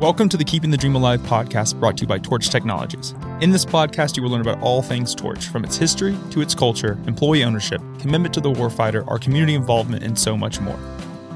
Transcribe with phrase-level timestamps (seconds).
[0.00, 3.14] Welcome to the Keeping the Dream Alive podcast brought to you by Torch Technologies.
[3.42, 6.54] In this podcast, you will learn about all things Torch, from its history to its
[6.54, 10.78] culture, employee ownership, commitment to the warfighter, our community involvement, and so much more.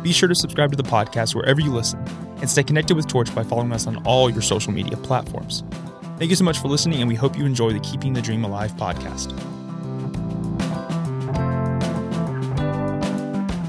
[0.03, 2.03] Be sure to subscribe to the podcast wherever you listen
[2.40, 5.62] and stay connected with Torch by following us on all your social media platforms.
[6.17, 8.44] Thank you so much for listening, and we hope you enjoy the Keeping the Dream
[8.44, 9.38] Alive podcast.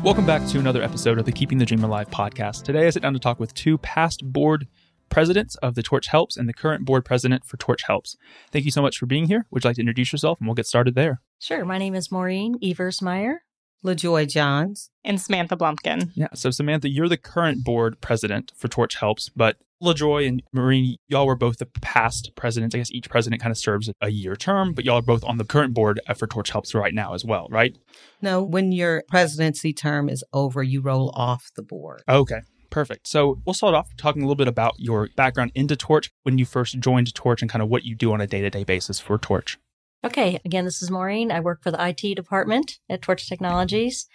[0.06, 2.64] Welcome back to another episode of the Keeping the Dream Alive podcast.
[2.64, 4.68] Today, I sit down to talk with two past board
[5.10, 8.16] presidents of the Torch Helps and the current board president for Torch Helps.
[8.52, 9.46] Thank you so much for being here.
[9.52, 11.22] Would you like to introduce yourself and we'll get started there?
[11.40, 11.66] Sure.
[11.66, 13.38] My name is Maureen Eversmeyer.
[13.84, 14.90] LaJoy Johns.
[15.04, 16.10] And Samantha Blumkin.
[16.16, 16.30] Yeah.
[16.34, 21.28] So, Samantha, you're the current board president for Torch Helps, but LaJoy and Maureen, y'all
[21.28, 22.74] were both the past presidents.
[22.74, 25.38] I guess each president kind of serves a year term, but y'all are both on
[25.38, 27.78] the current board uh, for Torch Helps right now as well, right?
[28.22, 32.02] No, when your presidency term is over, you roll off the board.
[32.10, 32.42] Okay.
[32.76, 33.08] Perfect.
[33.08, 36.44] So we'll start off talking a little bit about your background into Torch, when you
[36.44, 39.00] first joined Torch, and kind of what you do on a day to day basis
[39.00, 39.58] for Torch.
[40.04, 41.32] Okay, again, this is Maureen.
[41.32, 44.10] I work for the IT department at Torch Technologies.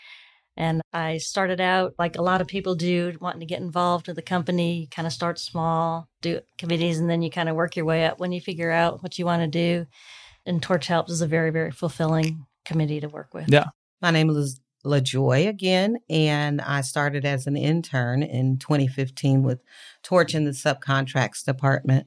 [0.58, 4.16] And I started out like a lot of people do, wanting to get involved with
[4.16, 4.88] the company.
[4.90, 8.20] Kind of start small, do committees, and then you kind of work your way up
[8.20, 9.86] when you figure out what you want to do.
[10.44, 13.48] And Torch Helps is a very, very fulfilling committee to work with.
[13.48, 13.68] Yeah.
[14.02, 19.60] My name is LaJoy again, and I started as an intern in 2015 with
[20.02, 22.06] Torch in the subcontracts department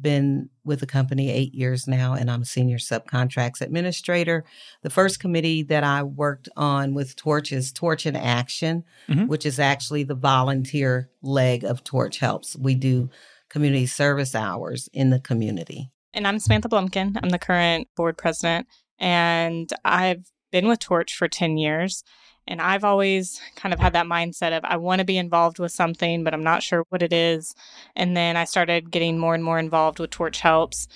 [0.00, 4.44] been with the company eight years now, and I'm a senior subcontracts administrator.
[4.82, 9.26] The first committee that I worked on with Torch is Torch in Action, mm-hmm.
[9.26, 12.56] which is actually the volunteer leg of Torch Helps.
[12.56, 13.10] We do
[13.48, 15.90] community service hours in the community.
[16.12, 17.18] And I'm Samantha Blumkin.
[17.22, 18.66] I'm the current board president,
[18.98, 22.02] and I've been with Torch for 10 years.
[22.46, 25.70] And I've always kind of had that mindset of I want to be involved with
[25.70, 27.54] something, but I'm not sure what it is.
[27.94, 30.88] And then I started getting more and more involved with Torch Helps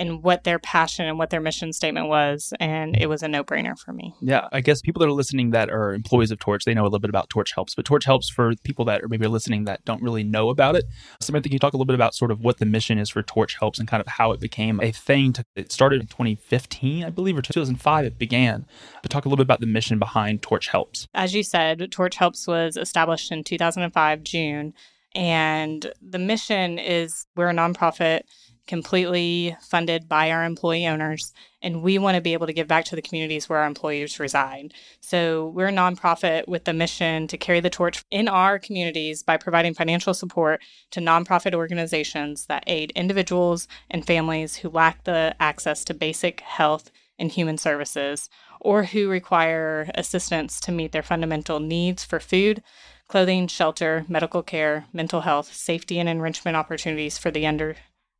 [0.00, 2.54] and what their passion and what their mission statement was.
[2.58, 4.14] And it was a no brainer for me.
[4.22, 4.48] Yeah.
[4.50, 7.00] I guess people that are listening that are employees of Torch, they know a little
[7.00, 10.02] bit about Torch Helps, but Torch Helps for people that are maybe listening that don't
[10.02, 10.86] really know about it.
[11.20, 13.22] Samantha, can you talk a little bit about sort of what the mission is for
[13.22, 15.34] Torch Helps and kind of how it became a thing?
[15.34, 18.64] To, it started in 2015, I believe, or 2005 it began.
[19.02, 21.08] But talk a little bit about the mission behind Torch Helps.
[21.12, 24.72] As you said, Torch Helps was established in 2005, June.
[25.14, 28.22] And the mission is we're a nonprofit
[28.70, 32.84] completely funded by our employee owners, and we want to be able to give back
[32.84, 34.72] to the communities where our employees reside.
[35.00, 39.38] So, we're a nonprofit with the mission to carry the torch in our communities by
[39.38, 45.84] providing financial support to nonprofit organizations that aid individuals and families who lack the access
[45.86, 52.04] to basic health and human services or who require assistance to meet their fundamental needs
[52.04, 52.62] for food,
[53.08, 57.74] clothing, shelter, medical care, mental health, safety, and enrichment opportunities for the under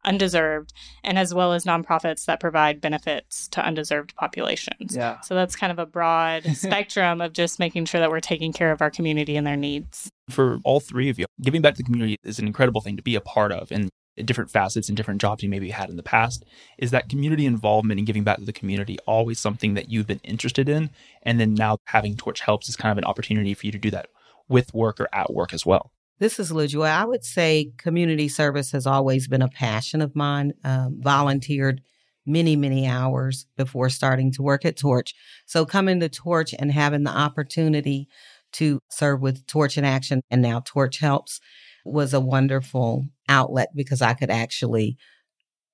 [0.05, 0.73] undeserved
[1.05, 4.97] and as well as nonprofits that provide benefits to undeserved populations.
[4.97, 5.21] Yeah.
[5.21, 8.73] So that's kind of a broad spectrum of just making sure that we're taking care
[8.73, 10.11] of our community and their needs.
[10.31, 13.03] For all three of you, giving back to the community is an incredible thing to
[13.03, 13.91] be a part of and
[14.25, 16.45] different facets and different jobs you maybe had in the past.
[16.79, 20.21] Is that community involvement and giving back to the community always something that you've been
[20.25, 20.91] interested in?
[21.23, 23.91] And then now having Torch Helps is kind of an opportunity for you to do
[23.91, 24.09] that
[24.49, 25.93] with work or at work as well.
[26.21, 26.87] This is LaJoy.
[26.87, 30.53] I would say community service has always been a passion of mine.
[30.65, 31.81] Um, volunteered
[32.27, 35.15] many, many hours before starting to work at Torch.
[35.47, 38.07] So coming to Torch and having the opportunity
[38.53, 41.41] to serve with Torch in Action and now Torch Helps
[41.87, 44.99] was a wonderful outlet because I could actually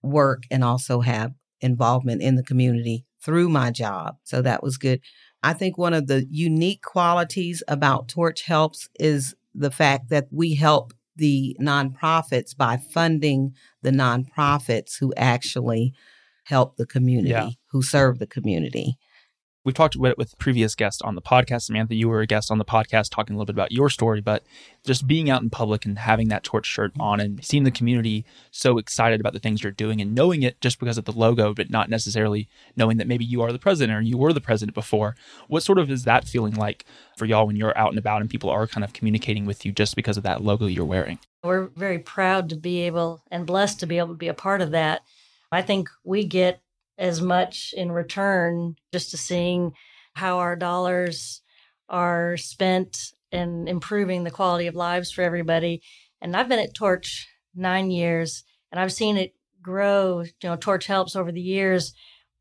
[0.01, 4.19] work and also have involvement in the community through my job.
[4.23, 5.01] So that was good.
[5.43, 10.55] I think one of the unique qualities about Torch Helps is the fact that we
[10.55, 15.94] help the nonprofits by funding the nonprofits who actually
[16.44, 17.50] help the community, yeah.
[17.71, 18.97] who serve the community.
[19.66, 21.62] We've talked with, with previous guests on the podcast.
[21.62, 24.21] Samantha, you were a guest on the podcast talking a little bit about your story,
[24.21, 24.44] but
[24.85, 28.25] just being out in public and having that torch shirt on and seeing the community
[28.52, 31.52] so excited about the things you're doing and knowing it just because of the logo,
[31.52, 34.73] but not necessarily knowing that maybe you are the president or you were the president
[34.73, 35.17] before.
[35.49, 36.85] What sort of is that feeling like
[37.17, 39.73] for y'all when you're out and about and people are kind of communicating with you
[39.73, 41.19] just because of that logo you're wearing?
[41.43, 44.61] We're very proud to be able and blessed to be able to be a part
[44.61, 45.02] of that.
[45.50, 46.61] I think we get
[46.98, 49.72] as much in return just to seeing
[50.14, 51.43] how our dollars
[51.88, 55.82] are spent and improving the quality of lives for everybody.
[56.20, 60.22] And I've been at Torch nine years and I've seen it grow.
[60.22, 61.93] You know, Torch helps over the years.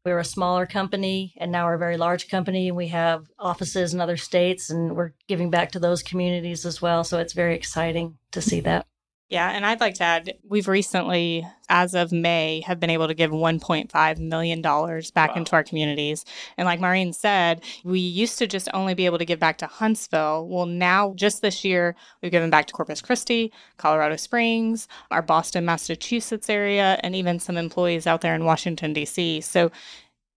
[0.06, 3.94] We're a smaller company and now we're a very large company and we have offices
[3.94, 7.04] in other states and we're giving back to those communities as well.
[7.04, 8.86] So it's very exciting to see that.
[9.28, 13.16] Yeah, and I'd like to add we've recently, as of May, have been able to
[13.16, 15.36] give $1.5 million back wow.
[15.36, 16.26] into our communities.
[16.58, 19.66] And like Maureen said, we used to just only be able to give back to
[19.66, 20.48] Huntsville.
[20.48, 25.66] Well, now, just this year, we've given back to Corpus Christi, Colorado Springs, our Boston,
[25.66, 29.42] Massachusetts area, and even some employees out there in Washington, D.C.
[29.42, 29.72] So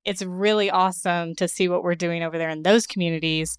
[0.06, 3.58] it's really awesome to see what we're doing over there in those communities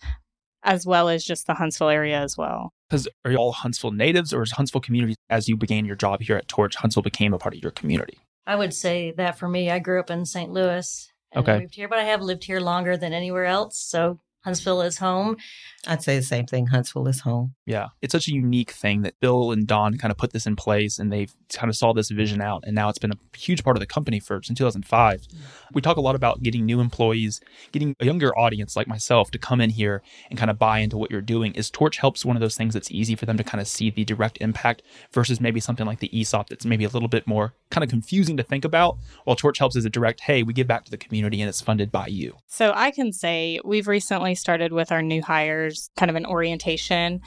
[0.63, 2.73] as well as just the Huntsville area as well.
[2.89, 6.21] Because are you all Huntsville natives or is Huntsville community, as you began your job
[6.21, 8.17] here at Torch, Huntsville became a part of your community?
[8.47, 10.51] I would say that for me, I grew up in St.
[10.51, 11.11] Louis.
[11.31, 11.59] And okay.
[11.59, 13.77] moved here, but I have lived here longer than anywhere else.
[13.77, 15.37] So Huntsville is home.
[15.85, 16.67] I'd say the same thing.
[16.67, 17.53] Huntsville is home.
[17.69, 17.89] Yeah.
[18.01, 20.97] It's such a unique thing that Bill and Don kind of put this in place
[20.97, 22.63] and they've kind of saw this vision out.
[22.65, 25.21] And now it's been a huge part of the company for since 2005.
[25.21, 25.37] Mm-hmm.
[25.75, 29.37] We talk a lot about getting new employees, getting a younger audience like myself to
[29.37, 30.01] come in here
[30.31, 31.53] and kind of buy into what you're doing.
[31.53, 33.91] Is Torch helps one of those things that's easy for them to kind of see
[33.91, 34.81] the direct impact
[35.11, 38.35] versus maybe something like the ESOP that's maybe a little bit more kind of confusing
[38.37, 38.97] to think about.
[39.25, 41.61] While Torch helps is a direct, hey, we give back to the community and it's
[41.61, 42.35] funded by you.
[42.47, 47.21] So I can say we've recently started with our new hires kind of an orientation.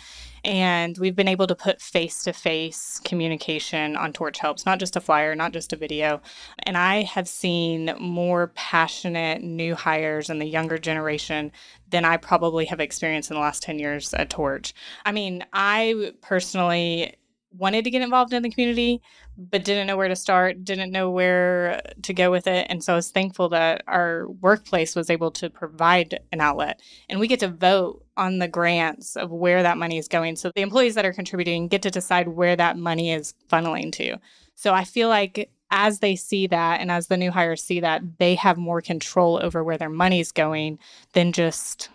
[0.44, 4.97] And we've been able to put face to face communication on Torch Helps, not just
[4.97, 6.21] a flyer, not just a video.
[6.65, 11.53] And I have seen more passionate new hires in the younger generation
[11.91, 14.75] than I probably have experienced in the last 10 years at Torch.
[15.05, 17.15] I mean, I personally
[17.56, 19.00] wanted to get involved in the community,
[19.37, 22.67] but didn't know where to start, didn't know where to go with it.
[22.71, 26.81] And so I was thankful that our workplace was able to provide an outlet.
[27.09, 30.37] And we get to vote on the grants of where that money is going.
[30.37, 34.17] So the employees that are contributing get to decide where that money is funneling to.
[34.55, 38.03] So I feel like as they see that and as the new hires see that,
[38.19, 40.79] they have more control over where their money's going
[41.14, 41.88] than just,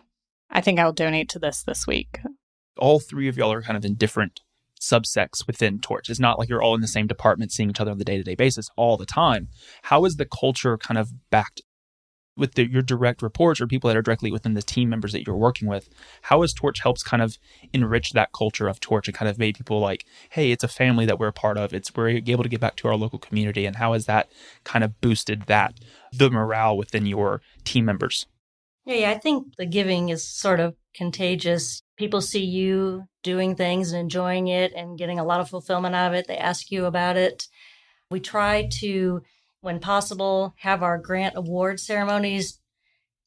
[0.50, 2.20] I think I'll donate to this this week.
[2.78, 4.42] All three of y'all are kind of in different
[4.82, 6.10] subsects within Torch.
[6.10, 8.18] It's not like you're all in the same department seeing each other on the day
[8.18, 9.50] to day basis all the time.
[9.84, 11.62] How is the culture kind of backed
[12.38, 15.26] with the, your direct reports or people that are directly within the team members that
[15.26, 15.90] you're working with?
[16.24, 17.38] How has Torch helps kind of
[17.74, 21.06] enrich that culture of Torch and kind of made people like, hey, it's a family
[21.06, 21.74] that we're a part of.
[21.74, 23.66] It's we're able to get back to our local community.
[23.66, 24.30] And how has that
[24.64, 25.74] kind of boosted that
[26.14, 28.26] the morale within your team members?
[28.86, 33.92] Yeah, yeah, I think the giving is sort of contagious people see you doing things
[33.92, 36.28] and enjoying it and getting a lot of fulfillment out of it.
[36.28, 37.48] They ask you about it.
[38.10, 39.22] We try to,
[39.62, 42.60] when possible, have our grant award ceremonies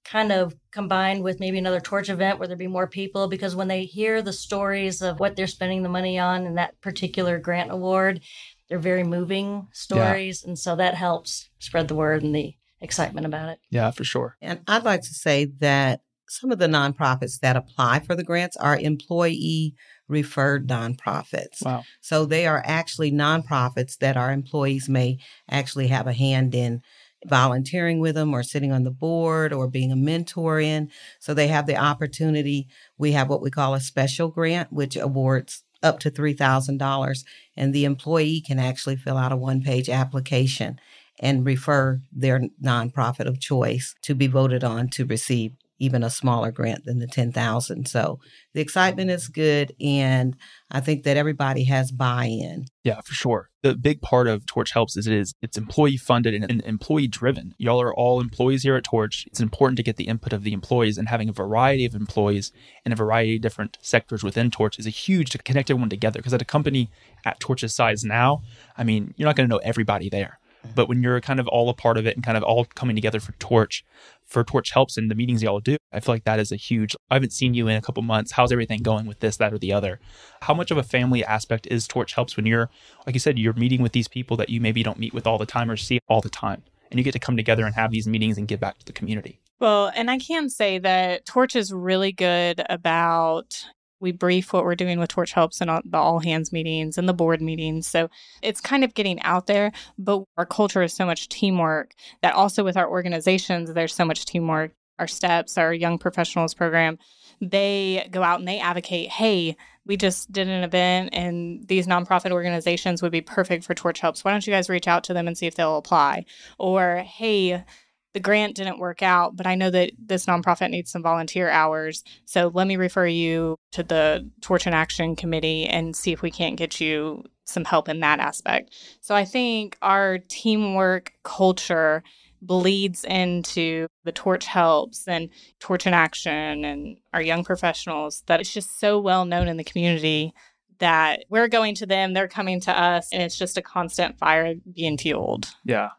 [0.05, 3.69] kind of combined with maybe another torch event where there'd be more people because when
[3.69, 7.71] they hear the stories of what they're spending the money on in that particular grant
[7.71, 8.21] award,
[8.69, 10.43] they're very moving stories.
[10.43, 10.51] Yeah.
[10.51, 13.59] And so that helps spread the word and the excitement about it.
[13.71, 14.37] Yeah, for sure.
[14.41, 18.57] And I'd like to say that some of the nonprofits that apply for the grants
[18.57, 19.75] are employee
[20.11, 21.65] referred nonprofits.
[21.65, 21.85] Wow.
[22.01, 25.19] So they are actually nonprofits that our employees may
[25.51, 26.83] actually have a hand in
[27.27, 30.91] volunteering with them or sitting on the board or being a mentor in.
[31.19, 32.67] So they have the opportunity.
[32.99, 37.25] We have what we call a special grant, which awards up to $3,000
[37.57, 40.79] and the employee can actually fill out a one page application
[41.19, 46.53] and refer their nonprofit of choice to be voted on to receive even a smaller
[46.53, 47.89] grant than the 10,000.
[47.89, 48.21] So
[48.55, 50.37] the excitement is good and
[50.71, 52.67] I think that everybody has buy-in.
[52.85, 53.49] Yeah, for sure.
[53.63, 57.55] The big part of Torch Helps is it is it's employee funded and employee driven.
[57.59, 59.27] Y'all are all employees here at Torch.
[59.27, 62.53] It's important to get the input of the employees and having a variety of employees
[62.85, 66.21] in a variety of different sectors within Torch is a huge to connect everyone together
[66.21, 66.91] because at a company
[67.25, 68.43] at Torch's size now,
[68.77, 70.39] I mean, you're not going to know everybody there.
[70.75, 72.95] But when you're kind of all a part of it and kind of all coming
[72.95, 73.85] together for Torch,
[74.27, 76.95] for Torch helps in the meetings y'all do, I feel like that is a huge.
[77.11, 78.33] I haven't seen you in a couple months.
[78.33, 80.01] How's everything going with this, that, or the other?
[80.43, 82.71] How much of a family aspect is Torch helps when you're,
[83.07, 85.39] like you said, you're meeting with these people that you maybe don't meet with all
[85.39, 87.91] the time or see all the time, and you get to come together and have
[87.91, 89.41] these meetings and give back to the community.
[89.59, 93.67] Well, and I can say that Torch is really good about
[94.01, 97.09] we brief what we're doing with Torch Helps and all, the all hands meetings and
[97.09, 97.87] the board meetings.
[97.87, 98.09] So
[98.43, 102.65] it's kind of getting out there, but our culture is so much teamwork that also
[102.65, 104.73] with our organizations, there's so much teamwork.
[104.99, 106.99] Our STEPS, our Young Professionals program,
[107.41, 112.33] they go out and they advocate, hey, we just did an event and these nonprofit
[112.33, 114.25] organizations would be perfect for Torch Helps.
[114.25, 116.27] Why don't you guys reach out to them and see if they'll apply?
[116.59, 117.65] Or, hey,
[118.13, 122.03] the grant didn't work out, but I know that this nonprofit needs some volunteer hours.
[122.25, 126.31] So let me refer you to the Torch in Action Committee and see if we
[126.31, 128.75] can't get you some help in that aspect.
[129.01, 132.03] So I think our teamwork culture
[132.43, 138.53] bleeds into the Torch Helps and Torch in Action and our young professionals that it's
[138.53, 140.33] just so well known in the community
[140.79, 144.55] that we're going to them, they're coming to us, and it's just a constant fire
[144.75, 145.51] being fueled.
[145.65, 145.91] Yeah.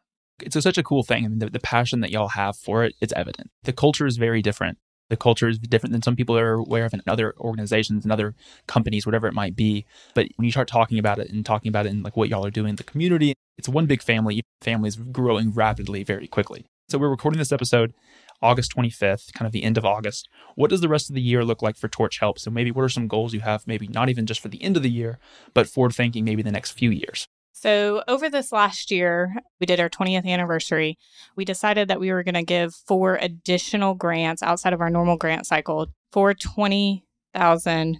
[0.43, 1.25] It's a, such a cool thing.
[1.25, 3.49] I mean, the, the passion that y'all have for it, it's evident.
[3.63, 4.77] The culture is very different.
[5.09, 8.33] The culture is different than some people are aware of in other organizations and other
[8.67, 9.85] companies, whatever it might be.
[10.15, 12.45] But when you start talking about it and talking about it and like what y'all
[12.45, 14.41] are doing in the community, it's one big family.
[14.61, 16.65] Family is growing rapidly very quickly.
[16.87, 17.93] So we're recording this episode
[18.41, 20.27] August 25th, kind of the end of August.
[20.55, 22.39] What does the rest of the year look like for Torch Help?
[22.39, 24.77] So maybe what are some goals you have, maybe not even just for the end
[24.77, 25.19] of the year,
[25.53, 27.27] but forward thinking maybe the next few years?
[27.61, 30.97] So, over this last year, we did our 20th anniversary.
[31.35, 35.15] We decided that we were going to give four additional grants outside of our normal
[35.15, 37.99] grant cycle for 20,000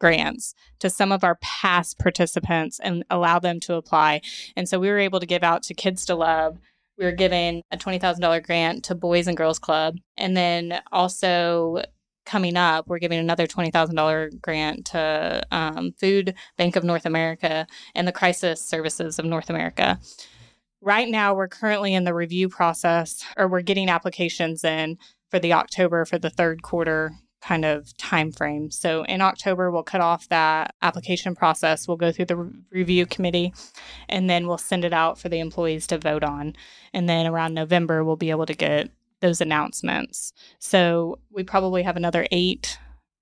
[0.00, 4.22] grants to some of our past participants and allow them to apply.
[4.56, 6.58] And so we were able to give out to Kids to Love.
[6.98, 9.98] We were giving a $20,000 grant to Boys and Girls Club.
[10.16, 11.84] And then also
[12.26, 18.06] coming up, we're giving another $20,000 grant to um, Food Bank of North Alabama and
[18.06, 19.98] the Crisis Services of North Alabama.
[20.82, 24.98] Right now, we're currently in the review process, or we're getting applications in
[25.30, 28.70] for the October for the third quarter kind of time frame.
[28.70, 31.86] So in October, we'll cut off that application process.
[31.86, 33.54] We'll go through the re- review committee,
[34.08, 36.56] and then we'll send it out for the employees to vote on.
[36.92, 40.32] And then around November, we'll be able to get those announcements.
[40.58, 42.78] So we probably have another eight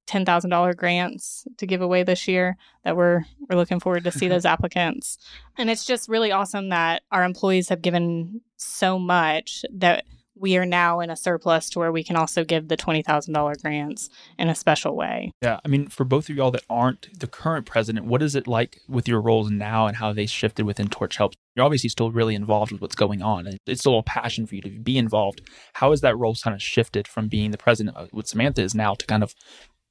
[0.06, 4.12] ten thousand dollar grants to give away this year that we're we're looking forward to
[4.12, 5.18] see those applicants.
[5.56, 10.04] And it's just really awesome that our employees have given so much that
[10.36, 14.10] we are now in a surplus to where we can also give the $20,000 grants
[14.38, 15.30] in a special way.
[15.42, 15.60] Yeah.
[15.64, 18.80] I mean, for both of y'all that aren't the current president, what is it like
[18.88, 21.36] with your roles now and how they shifted within Torch Helps?
[21.54, 24.56] You're obviously still really involved with what's going on, and it's still a passion for
[24.56, 25.40] you to be involved.
[25.74, 28.74] How has that role kind of shifted from being the president, of what Samantha is
[28.74, 29.34] now, to kind of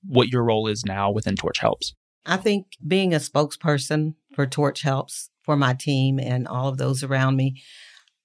[0.06, 1.94] what your role is now within Torch Helps?
[2.26, 7.04] I think being a spokesperson for Torch Helps for my team and all of those
[7.04, 7.62] around me,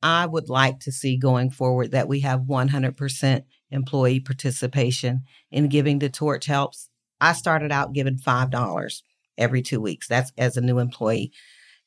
[0.03, 6.01] I would like to see going forward that we have 100% employee participation in giving
[6.01, 6.89] to Torch Helps.
[7.21, 9.03] I started out giving $5
[9.37, 10.07] every two weeks.
[10.07, 11.33] That's as a new employee.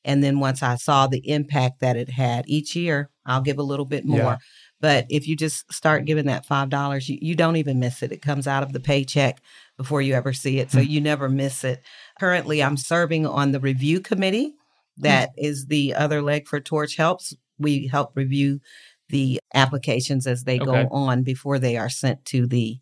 [0.03, 3.63] And then once I saw the impact that it had each year, I'll give a
[3.63, 4.18] little bit more.
[4.18, 4.38] Yeah.
[4.80, 8.12] But if you just start giving that $5, you, you don't even miss it.
[8.12, 9.39] It comes out of the paycheck
[9.77, 10.72] before you ever see it.
[10.72, 10.89] So mm-hmm.
[10.89, 11.84] you never miss it.
[12.20, 14.56] Currently, I'm serving on the review committee.
[14.98, 15.03] Hmm.
[15.03, 18.60] That is the other leg for Torch Helps we help review
[19.10, 20.65] the applications as they okay.
[20.65, 22.80] go on before they are sent to the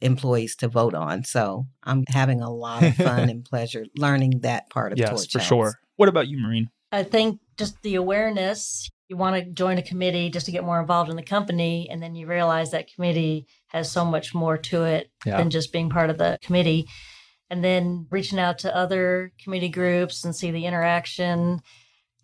[0.00, 1.24] employees to vote on.
[1.24, 5.32] So I'm having a lot of fun and pleasure learning that part of yes, Torch
[5.32, 5.78] for sure.
[5.96, 6.70] What about you, Maureen?
[6.90, 8.88] I think just the awareness.
[9.08, 12.02] You want to join a committee just to get more involved in the company, and
[12.02, 15.36] then you realize that committee has so much more to it yeah.
[15.36, 16.86] than just being part of the committee.
[17.50, 21.60] And then reaching out to other committee groups and see the interaction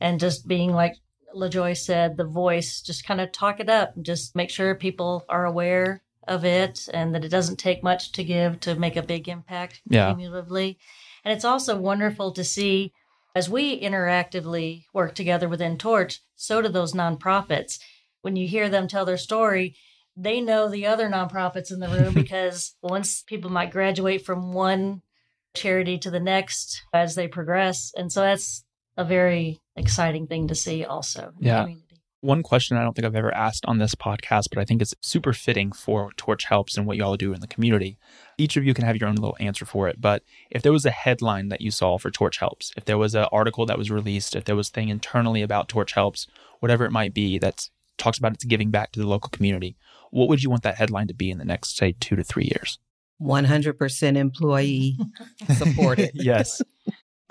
[0.01, 0.95] and just being like
[1.35, 5.45] LaJoy said, the voice, just kind of talk it up, just make sure people are
[5.45, 9.29] aware of it and that it doesn't take much to give to make a big
[9.29, 10.09] impact yeah.
[10.09, 10.79] cumulatively.
[11.25, 12.93] And it's also wonderful to see
[13.35, 17.79] as we interactively work together within Torch, so do those nonprofits.
[18.23, 19.77] When you hear them tell their story,
[20.17, 25.03] they know the other nonprofits in the room because once people might graduate from one
[25.55, 27.93] charity to the next as they progress.
[27.97, 28.65] And so that's
[28.97, 31.67] a very exciting thing to see also yeah.
[32.21, 34.93] One question I don't think I've ever asked on this podcast, but I think it's
[35.01, 37.97] super fitting for Torch Helps and what y'all do in the community.
[38.37, 40.01] Each of you can have your own little answer for it.
[40.01, 43.15] But if there was a headline that you saw for Torch Helps, if there was
[43.15, 46.27] an article that was released, if there was thing internally about Torch Helps,
[46.59, 47.69] whatever it might be that
[47.99, 49.77] talks about its giving back to the local community,
[50.11, 52.51] what would you want that headline to be in the next, say, two to three
[52.53, 52.81] years?
[53.23, 54.97] 100% employee
[55.57, 56.11] supported.
[56.15, 56.61] yes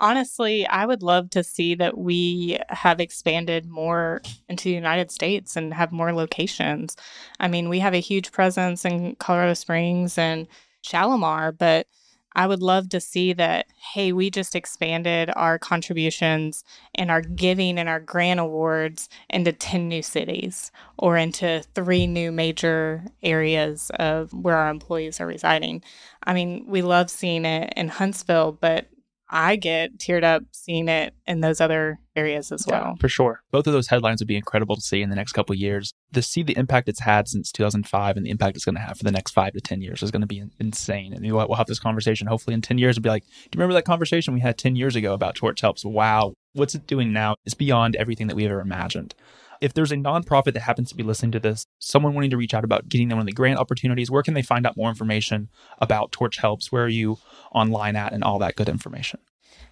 [0.00, 5.56] honestly, I would love to see that we have expanded more into the United States
[5.56, 6.96] and have more locations.
[7.40, 10.46] I mean, we have a huge presence in Colorado Springs and
[10.82, 11.86] Shalimar, but
[12.34, 16.62] I would love to see that, hey, we just expanded our contributions
[16.94, 22.30] and our giving and our grant awards into 10 new cities or into three new
[22.30, 25.82] major areas of where our employees are residing.
[26.22, 28.86] I mean, we love seeing it in Huntsville, but
[29.30, 32.80] I get teared up seeing it in those other areas as well.
[32.80, 33.42] Yeah, for sure.
[33.50, 35.92] Both of those headlines would be incredible to see in the next couple years.
[36.14, 38.96] To see the impact it's had since 2005 and the impact it's going to have
[38.96, 41.12] for the next five to 10 years is going to be insane.
[41.12, 43.74] And we'll have this conversation hopefully in 10 years and be like, do you remember
[43.74, 45.84] that conversation we had 10 years ago about Torch Helps?
[45.84, 46.32] Wow.
[46.54, 47.36] What's it doing now?
[47.44, 49.14] It's beyond everything that we've ever imagined.
[49.60, 52.54] If there's a nonprofit that happens to be listening to this, someone wanting to reach
[52.54, 54.88] out about getting them one of the grant opportunities, where can they find out more
[54.88, 55.48] information
[55.78, 56.70] about Torch Helps?
[56.70, 57.18] Where are you
[57.52, 59.20] online at and all that good information?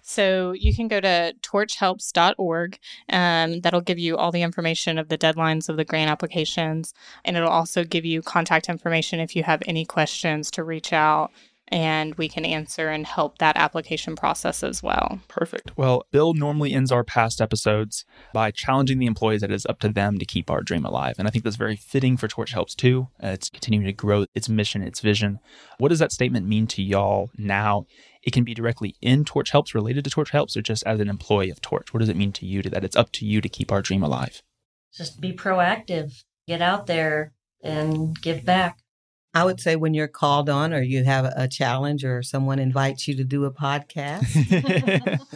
[0.01, 2.79] So you can go to torchhelps.org.
[3.09, 6.93] Um, that'll give you all the information of the deadlines of the grant applications.
[7.25, 11.31] And it'll also give you contact information if you have any questions to reach out
[11.69, 15.19] and we can answer and help that application process as well.
[15.27, 15.77] Perfect.
[15.77, 19.79] Well, Bill normally ends our past episodes by challenging the employees that it is up
[19.79, 21.15] to them to keep our dream alive.
[21.17, 23.07] And I think that's very fitting for Torch Helps too.
[23.21, 25.39] Uh, it's continuing to grow its mission, its vision.
[25.77, 27.85] What does that statement mean to y'all now?
[28.23, 31.09] It can be directly in Torch Helps, related to Torch Helps, or just as an
[31.09, 31.93] employee of Torch.
[31.93, 33.81] What does it mean to you to, that it's up to you to keep our
[33.81, 34.41] dream alive?
[34.93, 38.79] Just be proactive, get out there and give back.
[39.37, 43.07] I would say when you're called on or you have a challenge or someone invites
[43.07, 44.25] you to do a podcast,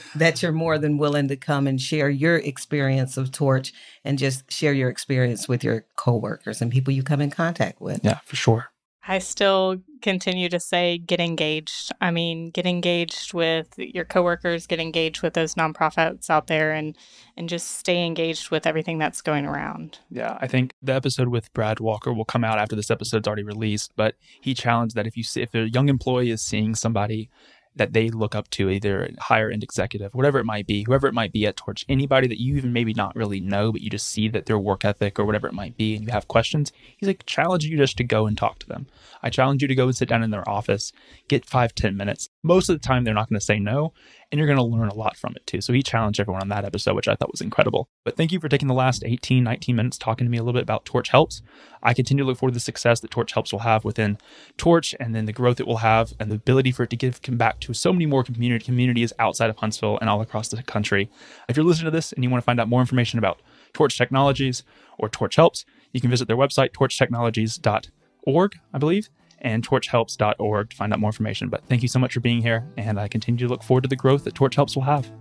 [0.15, 3.72] that you're more than willing to come and share your experience of Torch
[4.03, 8.03] and just share your experience with your coworkers and people you come in contact with.
[8.03, 8.72] Yeah, for sure.
[9.08, 11.91] I still continue to say get engaged.
[12.01, 16.96] I mean, get engaged with your coworkers, get engaged with those nonprofits out there and
[17.36, 20.00] and just stay engaged with everything that's going around.
[20.10, 23.43] Yeah, I think the episode with Brad Walker will come out after this episode's already
[23.43, 27.29] released, but he challenged that if you see if a young employee is seeing somebody
[27.75, 31.08] that they look up to, either a higher end executive, whatever it might be, whoever
[31.08, 33.90] it might be at Torch, anybody that you even maybe not really know, but you
[33.90, 36.72] just see that their work ethic or whatever it might be, and you have questions,
[36.98, 38.88] he's like, challenge you just to go and talk to them.
[39.24, 40.92] I challenge you to go and sit down in their office,
[41.28, 42.30] get five, ten minutes.
[42.43, 43.93] Most of the time, they're not going to say no,
[44.31, 45.62] and you're going to learn a lot from it too.
[45.62, 47.88] So he challenged everyone on that episode, which I thought was incredible.
[48.03, 50.57] But thank you for taking the last 18, 19 minutes talking to me a little
[50.57, 51.43] bit about Torch Helps.
[51.83, 54.17] I continue to look forward to the success that Torch Helps will have within
[54.57, 57.19] Torch and then the growth it will have and the ability for it to give
[57.29, 61.12] back to so many more community communities outside of Huntsville and all across the country.
[61.48, 63.41] If you're listening to this and you want to find out more information about
[63.74, 64.63] Torch Technologies
[64.98, 69.10] or Torch Helps, you can visit their website, torchtechnologies.org, I believe
[69.41, 71.50] and torchhelps.org to find out more information.
[71.50, 73.89] But thank you so much for being here, and I continue to look forward to
[73.89, 75.12] the growth that Torch Helps will have.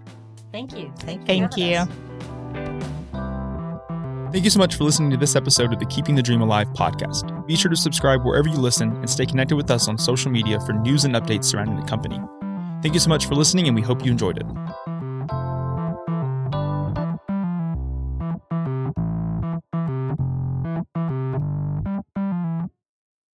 [0.52, 0.92] Thank you.
[0.98, 1.26] Thank you.
[1.26, 1.86] Thank you.
[4.32, 6.68] Thank you so much for listening to this episode of the Keeping the Dream Alive
[6.68, 7.46] podcast.
[7.48, 10.60] Be sure to subscribe wherever you listen and stay connected with us on social media
[10.60, 12.20] for news and updates surrounding the company.
[12.80, 14.46] Thank you so much for listening, and we hope you enjoyed it.